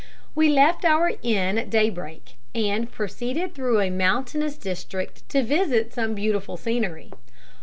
[0.33, 6.15] We left our inn at daybreak, and proceeded through a mountainous district to visit some
[6.15, 7.11] beautiful scenery.